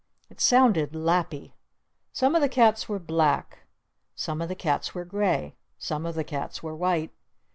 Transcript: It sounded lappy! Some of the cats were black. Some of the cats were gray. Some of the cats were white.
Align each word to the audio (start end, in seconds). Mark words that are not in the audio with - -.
It 0.31 0.41
sounded 0.41 0.95
lappy! 0.95 1.53
Some 2.11 2.33
of 2.33 2.41
the 2.41 2.49
cats 2.49 2.89
were 2.89 2.97
black. 2.97 3.59
Some 4.15 4.41
of 4.41 4.49
the 4.49 4.55
cats 4.55 4.95
were 4.95 5.05
gray. 5.05 5.53
Some 5.77 6.07
of 6.07 6.15
the 6.15 6.23
cats 6.23 6.63
were 6.63 6.75
white. 6.75 7.11